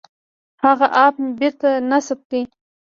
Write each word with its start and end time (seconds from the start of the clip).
هغه 0.63 0.87
اپ 1.03 1.15
مې 1.23 1.31
بېرته 1.39 1.69
نصب 1.89 2.19
کړ. 2.29 2.43